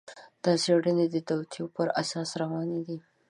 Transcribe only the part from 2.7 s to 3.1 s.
دي.